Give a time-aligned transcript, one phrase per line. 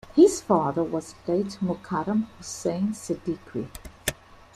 [0.15, 3.67] His father was Late Mukarram Hussain Siddiqui.